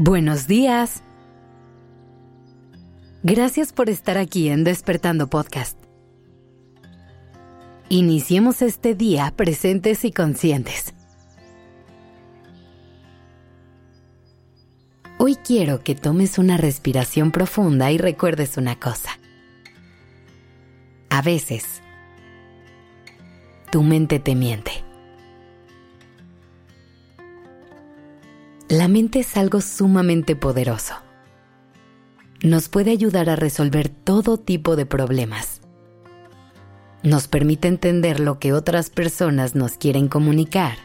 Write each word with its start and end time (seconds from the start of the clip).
Buenos 0.00 0.46
días. 0.46 1.02
Gracias 3.24 3.72
por 3.72 3.90
estar 3.90 4.16
aquí 4.16 4.48
en 4.48 4.62
Despertando 4.62 5.28
Podcast. 5.28 5.76
Iniciemos 7.88 8.62
este 8.62 8.94
día 8.94 9.34
presentes 9.34 10.04
y 10.04 10.12
conscientes. 10.12 10.94
Hoy 15.18 15.34
quiero 15.34 15.82
que 15.82 15.96
tomes 15.96 16.38
una 16.38 16.56
respiración 16.58 17.32
profunda 17.32 17.90
y 17.90 17.98
recuerdes 17.98 18.56
una 18.56 18.78
cosa. 18.78 19.18
A 21.10 21.22
veces, 21.22 21.82
tu 23.72 23.82
mente 23.82 24.20
te 24.20 24.36
miente. 24.36 24.77
La 28.78 28.86
mente 28.86 29.18
es 29.18 29.36
algo 29.36 29.60
sumamente 29.60 30.36
poderoso. 30.36 30.94
Nos 32.44 32.68
puede 32.68 32.92
ayudar 32.92 33.28
a 33.28 33.34
resolver 33.34 33.88
todo 33.88 34.38
tipo 34.38 34.76
de 34.76 34.86
problemas. 34.86 35.62
Nos 37.02 37.26
permite 37.26 37.66
entender 37.66 38.20
lo 38.20 38.38
que 38.38 38.52
otras 38.52 38.88
personas 38.88 39.56
nos 39.56 39.72
quieren 39.72 40.06
comunicar. 40.06 40.78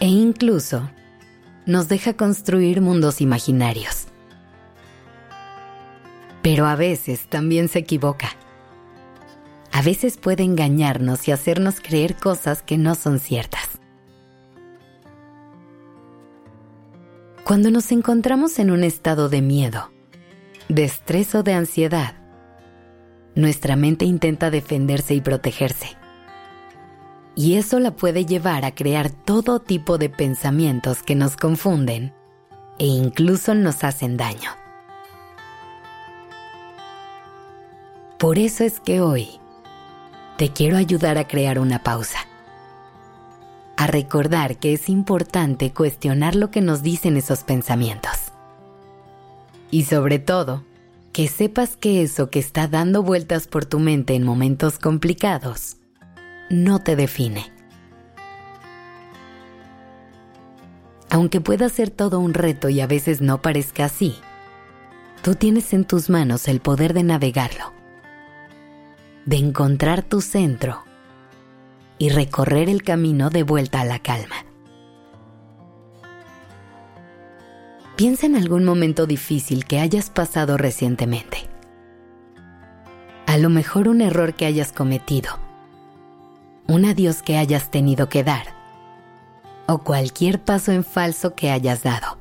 E 0.00 0.08
incluso 0.08 0.90
nos 1.66 1.86
deja 1.86 2.14
construir 2.14 2.80
mundos 2.80 3.20
imaginarios. 3.20 4.08
Pero 6.42 6.66
a 6.66 6.74
veces 6.74 7.28
también 7.28 7.68
se 7.68 7.78
equivoca. 7.78 8.30
A 9.70 9.82
veces 9.82 10.16
puede 10.16 10.42
engañarnos 10.42 11.28
y 11.28 11.30
hacernos 11.30 11.78
creer 11.78 12.16
cosas 12.16 12.60
que 12.60 12.76
no 12.76 12.96
son 12.96 13.20
ciertas. 13.20 13.73
Cuando 17.44 17.70
nos 17.70 17.92
encontramos 17.92 18.58
en 18.58 18.70
un 18.70 18.84
estado 18.84 19.28
de 19.28 19.42
miedo, 19.42 19.90
de 20.70 20.84
estrés 20.84 21.34
o 21.34 21.42
de 21.42 21.52
ansiedad, 21.52 22.14
nuestra 23.34 23.76
mente 23.76 24.06
intenta 24.06 24.50
defenderse 24.50 25.12
y 25.14 25.20
protegerse. 25.20 25.88
Y 27.36 27.56
eso 27.56 27.80
la 27.80 27.90
puede 27.90 28.24
llevar 28.24 28.64
a 28.64 28.74
crear 28.74 29.10
todo 29.10 29.60
tipo 29.60 29.98
de 29.98 30.08
pensamientos 30.08 31.02
que 31.02 31.14
nos 31.16 31.36
confunden 31.36 32.14
e 32.78 32.86
incluso 32.86 33.54
nos 33.54 33.84
hacen 33.84 34.16
daño. 34.16 34.50
Por 38.18 38.38
eso 38.38 38.64
es 38.64 38.80
que 38.80 39.02
hoy 39.02 39.38
te 40.38 40.48
quiero 40.48 40.78
ayudar 40.78 41.18
a 41.18 41.28
crear 41.28 41.58
una 41.58 41.82
pausa 41.82 42.20
a 43.84 43.86
recordar 43.86 44.56
que 44.56 44.72
es 44.72 44.88
importante 44.88 45.74
cuestionar 45.74 46.36
lo 46.36 46.50
que 46.50 46.62
nos 46.62 46.82
dicen 46.82 47.18
esos 47.18 47.44
pensamientos. 47.44 48.32
Y 49.70 49.84
sobre 49.84 50.18
todo, 50.18 50.64
que 51.12 51.28
sepas 51.28 51.76
que 51.76 52.00
eso 52.00 52.30
que 52.30 52.38
está 52.38 52.66
dando 52.66 53.02
vueltas 53.02 53.46
por 53.46 53.66
tu 53.66 53.78
mente 53.80 54.14
en 54.14 54.24
momentos 54.24 54.78
complicados 54.78 55.76
no 56.48 56.78
te 56.78 56.96
define. 56.96 57.52
Aunque 61.10 61.42
pueda 61.42 61.68
ser 61.68 61.90
todo 61.90 62.20
un 62.20 62.32
reto 62.32 62.70
y 62.70 62.80
a 62.80 62.86
veces 62.86 63.20
no 63.20 63.42
parezca 63.42 63.84
así, 63.84 64.16
tú 65.20 65.34
tienes 65.34 65.74
en 65.74 65.84
tus 65.84 66.08
manos 66.08 66.48
el 66.48 66.60
poder 66.60 66.94
de 66.94 67.02
navegarlo, 67.02 67.74
de 69.26 69.36
encontrar 69.36 70.02
tu 70.02 70.22
centro 70.22 70.83
y 71.98 72.10
recorrer 72.10 72.68
el 72.68 72.82
camino 72.82 73.30
de 73.30 73.42
vuelta 73.42 73.80
a 73.80 73.84
la 73.84 73.98
calma. 73.98 74.36
Piensa 77.96 78.26
en 78.26 78.34
algún 78.34 78.64
momento 78.64 79.06
difícil 79.06 79.64
que 79.66 79.78
hayas 79.78 80.10
pasado 80.10 80.56
recientemente. 80.56 81.48
A 83.26 83.38
lo 83.38 83.50
mejor 83.50 83.88
un 83.88 84.00
error 84.00 84.34
que 84.34 84.46
hayas 84.46 84.72
cometido, 84.72 85.38
un 86.66 86.84
adiós 86.84 87.22
que 87.22 87.36
hayas 87.36 87.70
tenido 87.70 88.08
que 88.08 88.24
dar 88.24 88.54
o 89.66 89.78
cualquier 89.78 90.42
paso 90.42 90.72
en 90.72 90.84
falso 90.84 91.34
que 91.34 91.50
hayas 91.50 91.82
dado. 91.82 92.18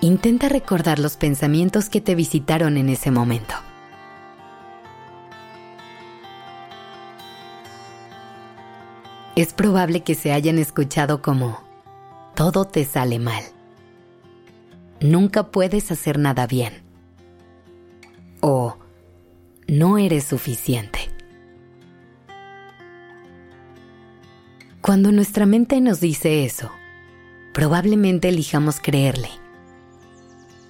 Intenta 0.00 0.48
recordar 0.48 0.98
los 0.98 1.16
pensamientos 1.16 1.88
que 1.88 2.00
te 2.00 2.14
visitaron 2.14 2.76
en 2.76 2.90
ese 2.90 3.10
momento. 3.10 3.54
Es 9.36 9.52
probable 9.52 10.00
que 10.00 10.14
se 10.14 10.32
hayan 10.32 10.58
escuchado 10.58 11.20
como, 11.20 11.62
todo 12.34 12.64
te 12.64 12.86
sale 12.86 13.18
mal. 13.18 13.44
Nunca 15.00 15.50
puedes 15.50 15.92
hacer 15.92 16.18
nada 16.18 16.46
bien. 16.46 16.82
O, 18.40 18.78
no 19.68 19.98
eres 19.98 20.24
suficiente. 20.24 21.10
Cuando 24.80 25.12
nuestra 25.12 25.44
mente 25.44 25.82
nos 25.82 26.00
dice 26.00 26.46
eso, 26.46 26.70
probablemente 27.52 28.30
elijamos 28.30 28.80
creerle 28.80 29.28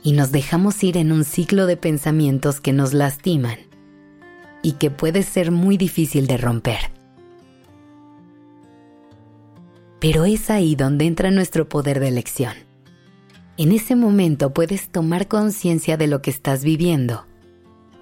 y 0.03 0.13
nos 0.13 0.33
dejamos 0.33 0.83
ir 0.83 0.97
en 0.97 1.13
un 1.13 1.23
ciclo 1.23 1.67
de 1.67 1.77
pensamientos 1.77 2.61
que 2.61 2.73
nos 2.73 2.95
lastiman 2.95 3.59
y 4.63 4.73
que 4.73 4.91
puede 4.91 5.23
ser 5.23 5.53
muy 5.53 5.77
difícil 5.77 6.27
de 6.27 6.39
romper. 6.39 6.96
Pero 10.01 10.25
es 10.25 10.51
ahí 10.51 10.75
donde 10.75 11.07
entra 11.07 11.31
nuestro 11.31 11.69
poder 11.69 12.01
de 12.01 12.09
elección. 12.09 12.55
En 13.57 13.73
ese 13.73 13.97
momento 13.97 14.53
puedes 14.53 14.91
tomar 14.91 15.29
conciencia 15.29 15.97
de 15.97 16.07
lo 16.07 16.21
que 16.21 16.31
estás 16.31 16.63
viviendo 16.63 17.25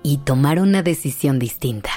y 0.03 0.19
tomar 0.19 0.60
una 0.60 0.82
decisión 0.82 1.38
distinta. 1.38 1.91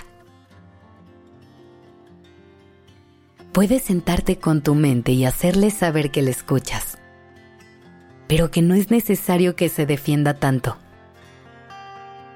Puedes 3.52 3.84
sentarte 3.84 4.38
con 4.38 4.62
tu 4.62 4.76
mente 4.76 5.12
y 5.12 5.26
hacerle 5.26 5.72
saber 5.72 6.12
que 6.12 6.22
le 6.22 6.30
escuchas, 6.30 7.00
pero 8.28 8.52
que 8.52 8.62
no 8.62 8.76
es 8.76 8.92
necesario 8.92 9.56
que 9.56 9.70
se 9.70 9.88
defienda 9.88 10.36
tanto, 10.36 10.78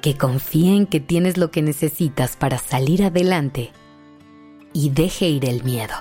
que 0.02 0.18
confíe 0.18 0.76
en 0.76 0.88
que 0.88 1.00
tienes 1.00 1.38
lo 1.38 1.52
que 1.52 1.62
necesitas 1.62 2.36
para 2.36 2.58
salir 2.58 3.04
adelante 3.04 3.72
y 4.74 4.90
deje 4.90 5.30
ir 5.30 5.46
el 5.46 5.64
miedo. 5.64 5.94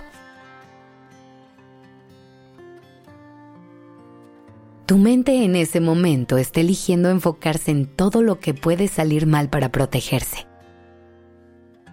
Tu 4.90 4.98
mente 4.98 5.44
en 5.44 5.54
ese 5.54 5.80
momento 5.80 6.36
está 6.36 6.58
eligiendo 6.58 7.10
enfocarse 7.10 7.70
en 7.70 7.86
todo 7.86 8.22
lo 8.22 8.40
que 8.40 8.54
puede 8.54 8.88
salir 8.88 9.24
mal 9.24 9.48
para 9.48 9.70
protegerse. 9.70 10.48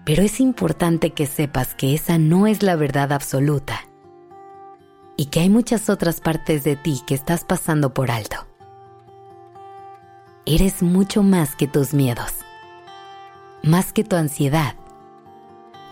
Pero 0.03 0.23
es 0.23 0.39
importante 0.39 1.11
que 1.11 1.27
sepas 1.27 1.75
que 1.75 1.93
esa 1.93 2.17
no 2.17 2.47
es 2.47 2.63
la 2.63 2.75
verdad 2.75 3.13
absoluta 3.13 3.81
y 5.15 5.27
que 5.27 5.41
hay 5.41 5.49
muchas 5.51 5.91
otras 5.91 6.21
partes 6.21 6.63
de 6.63 6.75
ti 6.75 7.03
que 7.05 7.13
estás 7.13 7.43
pasando 7.43 7.93
por 7.93 8.09
alto. 8.09 8.47
Eres 10.47 10.81
mucho 10.81 11.21
más 11.21 11.55
que 11.55 11.67
tus 11.67 11.93
miedos, 11.93 12.33
más 13.61 13.93
que 13.93 14.05
tu 14.05 14.15
ansiedad 14.15 14.73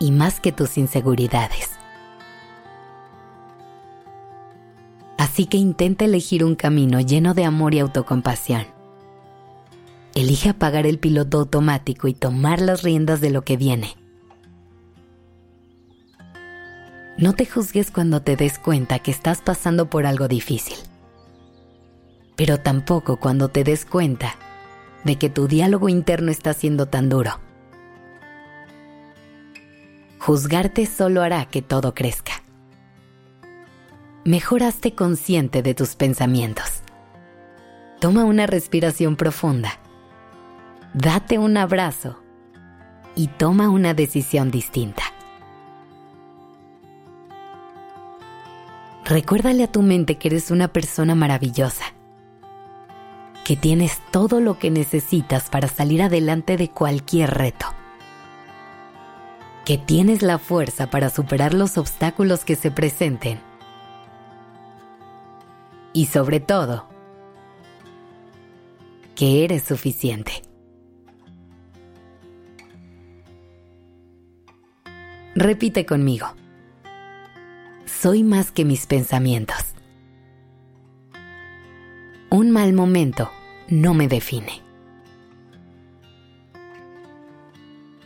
y 0.00 0.10
más 0.10 0.40
que 0.40 0.50
tus 0.50 0.76
inseguridades. 0.76 1.75
Así 5.36 5.44
que 5.44 5.58
intenta 5.58 6.06
elegir 6.06 6.42
un 6.44 6.54
camino 6.54 6.98
lleno 6.98 7.34
de 7.34 7.44
amor 7.44 7.74
y 7.74 7.80
autocompasión. 7.80 8.66
Elige 10.14 10.48
apagar 10.48 10.86
el 10.86 10.98
piloto 10.98 11.40
automático 11.40 12.08
y 12.08 12.14
tomar 12.14 12.62
las 12.62 12.82
riendas 12.82 13.20
de 13.20 13.28
lo 13.28 13.42
que 13.42 13.58
viene. 13.58 13.98
No 17.18 17.34
te 17.34 17.44
juzgues 17.44 17.90
cuando 17.90 18.22
te 18.22 18.36
des 18.36 18.58
cuenta 18.58 19.00
que 19.00 19.10
estás 19.10 19.42
pasando 19.42 19.90
por 19.90 20.06
algo 20.06 20.26
difícil, 20.26 20.78
pero 22.34 22.58
tampoco 22.58 23.20
cuando 23.20 23.48
te 23.48 23.62
des 23.62 23.84
cuenta 23.84 24.36
de 25.04 25.16
que 25.16 25.28
tu 25.28 25.48
diálogo 25.48 25.90
interno 25.90 26.30
está 26.30 26.54
siendo 26.54 26.86
tan 26.86 27.10
duro. 27.10 27.40
Juzgarte 30.18 30.86
solo 30.86 31.20
hará 31.20 31.44
que 31.44 31.60
todo 31.60 31.92
crezca 31.92 32.35
mejoraste 34.26 34.92
consciente 34.92 35.62
de 35.62 35.72
tus 35.72 35.94
pensamientos. 35.94 36.82
Toma 38.00 38.24
una 38.24 38.48
respiración 38.48 39.14
profunda. 39.14 39.78
Date 40.94 41.38
un 41.38 41.56
abrazo 41.56 42.20
y 43.14 43.28
toma 43.28 43.70
una 43.70 43.94
decisión 43.94 44.50
distinta. 44.50 45.04
Recuérdale 49.04 49.62
a 49.62 49.70
tu 49.70 49.82
mente 49.82 50.18
que 50.18 50.26
eres 50.26 50.50
una 50.50 50.66
persona 50.66 51.14
maravillosa, 51.14 51.84
que 53.44 53.54
tienes 53.54 54.00
todo 54.10 54.40
lo 54.40 54.58
que 54.58 54.72
necesitas 54.72 55.48
para 55.48 55.68
salir 55.68 56.02
adelante 56.02 56.56
de 56.56 56.68
cualquier 56.68 57.30
reto, 57.32 57.66
que 59.64 59.78
tienes 59.78 60.22
la 60.22 60.38
fuerza 60.38 60.90
para 60.90 61.10
superar 61.10 61.54
los 61.54 61.78
obstáculos 61.78 62.44
que 62.44 62.56
se 62.56 62.72
presenten 62.72 63.38
Y 65.96 66.04
sobre 66.04 66.40
todo, 66.40 66.86
que 69.14 69.44
eres 69.44 69.62
suficiente. 69.62 70.42
Repite 75.34 75.86
conmigo. 75.86 76.26
Soy 77.86 78.22
más 78.24 78.52
que 78.52 78.66
mis 78.66 78.84
pensamientos. 78.84 79.74
Un 82.28 82.50
mal 82.50 82.74
momento 82.74 83.30
no 83.70 83.94
me 83.94 84.06
define. 84.06 84.60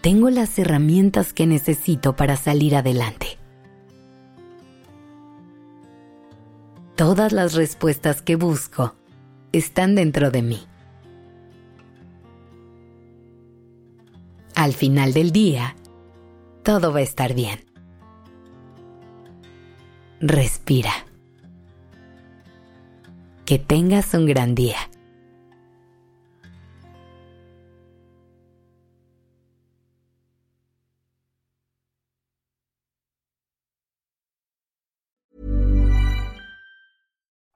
Tengo 0.00 0.30
las 0.30 0.56
herramientas 0.60 1.32
que 1.32 1.48
necesito 1.48 2.14
para 2.14 2.36
salir 2.36 2.76
adelante. 2.76 3.29
Todas 7.00 7.32
las 7.32 7.54
respuestas 7.54 8.20
que 8.20 8.36
busco 8.36 8.94
están 9.52 9.94
dentro 9.94 10.30
de 10.30 10.42
mí. 10.42 10.60
Al 14.54 14.74
final 14.74 15.14
del 15.14 15.32
día, 15.32 15.76
todo 16.62 16.92
va 16.92 16.98
a 16.98 17.02
estar 17.02 17.32
bien. 17.32 17.64
Respira. 20.20 20.92
Que 23.46 23.58
tengas 23.58 24.12
un 24.12 24.26
gran 24.26 24.54
día. 24.54 24.76